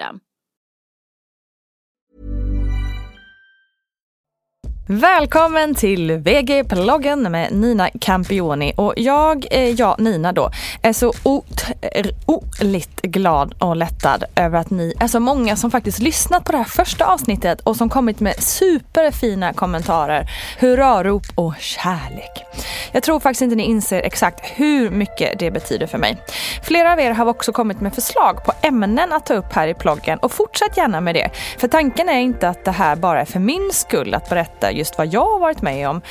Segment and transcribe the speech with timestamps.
[0.00, 0.29] system.
[4.86, 8.72] Välkommen till VG-ploggen med Nina Campioni.
[8.76, 10.50] Och jag, eh, ja Nina då,
[10.82, 16.44] är så otroligt glad och lättad över att ni är så många som faktiskt lyssnat
[16.44, 22.44] på det här första avsnittet och som kommit med superfina kommentarer, hurrarop och kärlek.
[22.92, 26.16] Jag tror faktiskt inte ni inser exakt hur mycket det betyder för mig.
[26.62, 29.74] Flera av er har också kommit med förslag på ämnen att ta upp här i
[29.74, 31.30] ploggen och fortsätt gärna med det.
[31.58, 34.98] För tanken är inte att det här bara är för min skull att berätta just
[34.98, 36.02] vad jag har varit med om.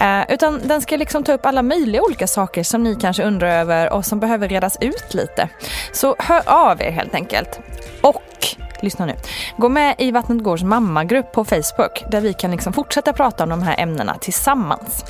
[0.00, 3.48] Eh, utan den ska liksom ta upp alla möjliga olika saker som ni kanske undrar
[3.48, 5.48] över och som behöver redas ut lite.
[5.92, 7.60] Så hör av er helt enkelt.
[8.00, 8.22] Och
[8.80, 9.14] lyssna nu.
[9.56, 13.50] Gå med i Vattnet Gårds mammagrupp på Facebook där vi kan liksom fortsätta prata om
[13.50, 15.04] de här ämnena tillsammans.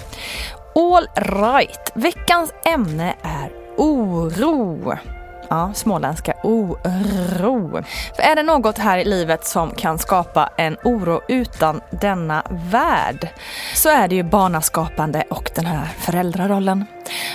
[0.75, 4.99] All right, veckans ämne är oro.
[5.49, 7.83] Ja, småländska oro.
[8.17, 13.29] För är det något här i livet som kan skapa en oro utan denna värld
[13.75, 16.85] så är det ju barnaskapande och den här föräldrarollen.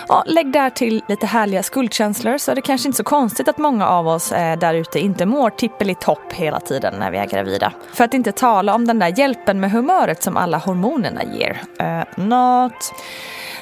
[0.07, 3.57] Ja, lägg där till lite härliga skuldkänslor så är det kanske inte så konstigt att
[3.57, 7.73] många av oss eh, där ute inte mår tippelitopp hela tiden när vi är gravida.
[7.93, 11.61] För att inte tala om den där hjälpen med humöret som alla hormonerna ger.
[11.79, 12.93] Eh, uh, not.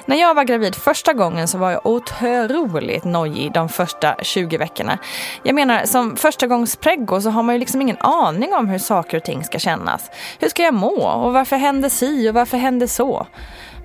[0.10, 4.98] När jag var gravid första gången så var jag otroligt nojig de första 20 veckorna.
[5.44, 9.24] Jag menar, som förstagångspreggo så har man ju liksom ingen aning om hur saker och
[9.24, 10.12] ting ska kännas.
[10.40, 11.08] Hur ska jag må?
[11.08, 13.28] Och varför hände si och varför hände så?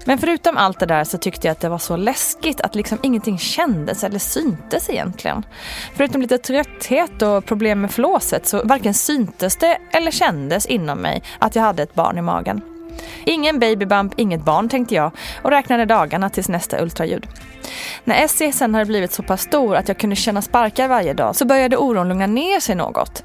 [0.05, 2.99] Men förutom allt det där så tyckte jag att det var så läskigt att liksom
[3.03, 5.47] ingenting kändes eller syntes egentligen.
[5.95, 11.23] Förutom lite trötthet och problem med flåset så varken syntes det eller kändes inom mig
[11.39, 12.74] att jag hade ett barn i magen.
[13.27, 15.11] Ingen babybump, inget barn tänkte jag
[15.43, 17.27] och räknade dagarna tills nästa ultraljud.
[18.05, 21.37] När SC sen hade blivit så pass stor att jag kunde känna sparkar varje dag
[21.37, 23.25] så började oron lugna ner sig något.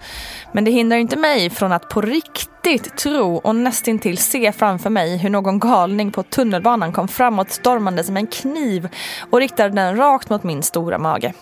[0.51, 5.17] Men det hindrar inte mig från att på riktigt tro och nästintill se framför mig
[5.17, 8.89] hur någon galning på tunnelbanan kom framåt stormande som en kniv
[9.29, 11.33] och riktade den rakt mot min stora mage.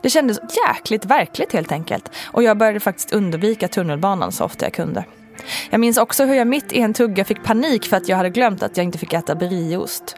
[0.00, 4.72] Det kändes jäkligt verkligt helt enkelt och jag började faktiskt undvika tunnelbanan så ofta jag
[4.72, 5.04] kunde.
[5.70, 8.30] Jag minns också hur jag mitt i en tugga fick panik för att jag hade
[8.30, 10.16] glömt att jag inte fick äta brieost.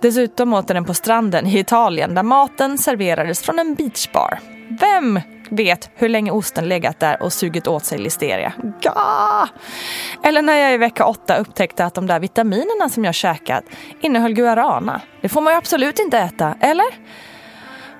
[0.00, 4.38] Dessutom åt jag den på stranden i Italien där maten serverades från en beachbar.
[4.80, 5.20] Vem
[5.50, 8.52] vet hur länge osten legat där och sugit åt sig listeria?
[8.80, 9.48] Ga!
[10.22, 13.64] Eller när jag i vecka åtta upptäckte att de där vitaminerna som jag käkat
[14.00, 15.00] innehöll guarana.
[15.20, 16.86] Det får man ju absolut inte äta, eller?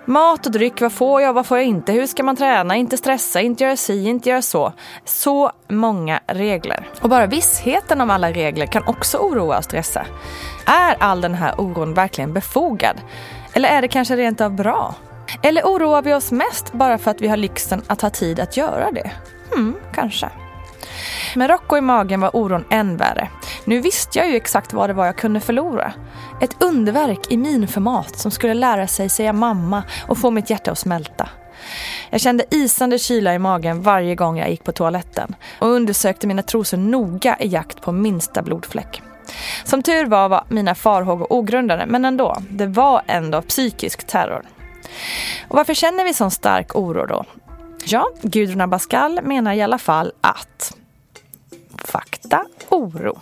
[0.06, 2.96] Mat och dryck, vad får jag, vad får jag inte, hur ska man träna, inte
[2.96, 4.72] stressa, inte göra si, inte göra så.
[5.04, 6.88] Så många regler.
[7.00, 10.06] Och bara vissheten om alla regler kan också oroa och stressa.
[10.66, 13.00] Är all den här oron verkligen befogad?
[13.52, 14.94] Eller är det kanske rent av bra?
[15.42, 18.56] Eller oroar vi oss mest bara för att vi har lyxen att ha tid att
[18.56, 19.10] göra det?
[19.54, 20.28] Hmm, kanske.
[21.34, 23.28] Med Rocco i magen var oron än värre.
[23.64, 25.92] Nu visste jag ju exakt vad det var jag kunde förlora.
[26.40, 30.78] Ett underverk i minformat som skulle lära sig säga mamma och få mitt hjärta att
[30.78, 31.28] smälta.
[32.10, 36.42] Jag kände isande kyla i magen varje gång jag gick på toaletten och undersökte mina
[36.42, 39.02] trosor noga i jakt på minsta blodfläck.
[39.64, 44.42] Som tur var var mina farhågor ogrundade men ändå, det var ändå psykisk terror.
[45.48, 47.24] Och varför känner vi sån stark oro då?
[47.86, 50.76] Ja, Gudrun Abascal menar i alla fall att
[51.78, 53.20] fakta, oro.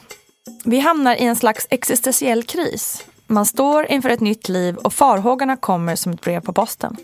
[0.64, 3.04] Vi hamnar i en slags existentiell kris.
[3.26, 6.96] Man står inför ett nytt liv och farhågorna kommer som ett brev på posten.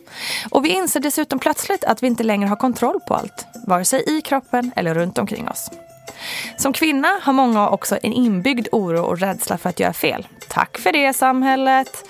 [0.50, 4.18] Och vi inser dessutom plötsligt att vi inte längre har kontroll på allt, vare sig
[4.18, 5.70] i kroppen eller runt omkring oss.
[6.56, 10.26] Som kvinna har många också en inbyggd oro och rädsla för att göra fel.
[10.48, 12.04] Tack för det samhället!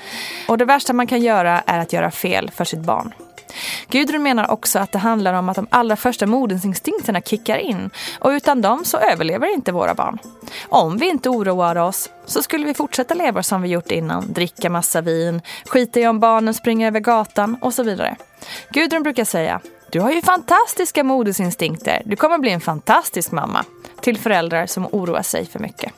[0.49, 3.15] Och det värsta man kan göra är att göra fel för sitt barn.
[3.91, 7.91] Gudrun menar också att det handlar om att de allra första modersinstinkterna kickar in
[8.21, 10.19] och utan dem så överlever inte våra barn.
[10.69, 14.71] Om vi inte oroar oss så skulle vi fortsätta leva som vi gjort innan, dricka
[14.71, 18.17] massa vin, skita i om barnen springer över gatan och så vidare.
[18.71, 22.03] Gudrun brukar säga du har ju fantastiska modersinstinkter.
[22.05, 23.65] Du kommer bli en fantastisk mamma.
[24.01, 25.93] Till föräldrar som oroar sig för mycket.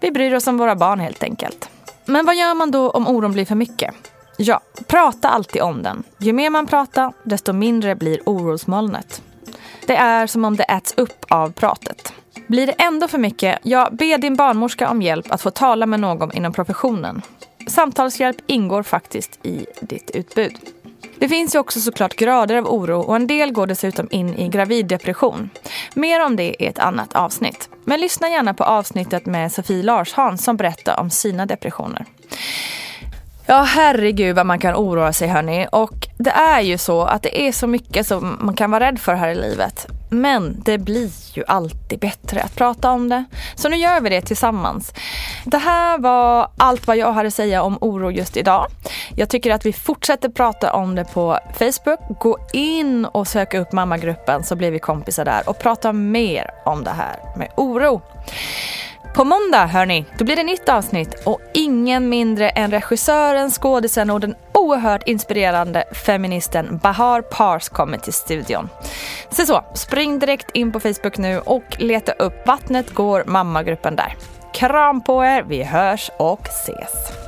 [0.00, 1.68] Vi bryr oss om våra barn helt enkelt.
[2.04, 3.94] Men vad gör man då om oron blir för mycket?
[4.40, 6.02] Ja, prata alltid om den.
[6.18, 9.22] Ju mer man pratar, desto mindre blir orosmolnet.
[9.86, 12.12] Det är som om det äts upp av pratet.
[12.46, 16.00] Blir det ändå för mycket, ja, be din barnmorska om hjälp att få tala med
[16.00, 17.22] någon inom professionen.
[17.66, 20.56] Samtalshjälp ingår faktiskt i ditt utbud.
[21.18, 24.48] Det finns ju också såklart grader av oro och en del går dessutom in i
[24.48, 25.50] graviddepression.
[25.94, 27.68] Mer om det i ett annat avsnitt.
[27.84, 32.06] Men lyssna gärna på avsnittet med Sofie Larsson som berättar om sina depressioner.
[33.50, 35.66] Ja, herregud vad man kan oroa sig hörni.
[35.72, 38.98] Och det är ju så att det är så mycket som man kan vara rädd
[38.98, 39.86] för här i livet.
[40.10, 43.24] Men det blir ju alltid bättre att prata om det.
[43.54, 44.92] Så nu gör vi det tillsammans.
[45.44, 48.66] Det här var allt vad jag hade att säga om oro just idag.
[49.16, 52.20] Jag tycker att vi fortsätter prata om det på Facebook.
[52.20, 56.84] Gå in och sök upp mammagruppen så blir vi kompisar där och prata mer om
[56.84, 58.00] det här med oro.
[59.14, 64.20] På måndag, hörni, då blir det nytt avsnitt och ingen mindre än regissören, skådisen och
[64.20, 68.68] den oerhört inspirerande feministen Bahar Pars kommer till studion.
[69.30, 74.16] Så så, spring direkt in på Facebook nu och leta upp Vattnet går mammagruppen där.
[74.54, 77.27] Kram på er, vi hörs och ses.